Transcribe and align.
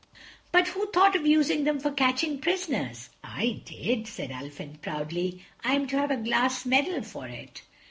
"But 0.51 0.69
who 0.69 0.91
thought 0.91 1.15
of 1.15 1.27
using 1.27 1.63
them 1.63 1.79
for 1.79 1.91
catching 1.91 2.39
prisoners?" 2.39 3.11
"I 3.23 3.61
did," 3.65 4.07
said 4.07 4.31
Ulfin 4.31 4.81
proudly, 4.81 5.43
"I'm 5.63 5.85
to 5.89 5.97
have 5.99 6.09
a 6.09 6.17
glass 6.17 6.65
medal 6.65 7.03
for 7.03 7.27
it." 7.27 7.61